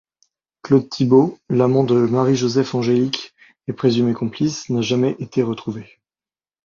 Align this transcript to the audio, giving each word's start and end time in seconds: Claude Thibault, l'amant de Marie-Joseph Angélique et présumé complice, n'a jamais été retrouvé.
Claude 0.63 0.89
Thibault, 0.89 1.37
l'amant 1.47 1.83
de 1.83 1.93
Marie-Joseph 2.07 2.73
Angélique 2.73 3.35
et 3.67 3.73
présumé 3.73 4.13
complice, 4.15 4.67
n'a 4.71 4.81
jamais 4.81 5.15
été 5.19 5.43
retrouvé. 5.43 5.99